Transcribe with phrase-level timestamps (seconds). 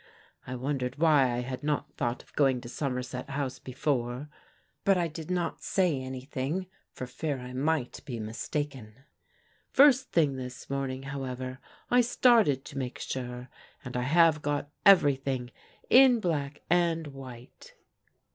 [0.47, 4.29] I wondered why I had not thought of going to Somerset House before:
[4.83, 9.03] but I did not say anything for fear I might be mistaken.
[9.69, 11.59] First thing this morning, however,
[11.91, 13.47] I started to make sure,
[13.85, 15.51] and I have got everything
[15.87, 17.75] in black and white."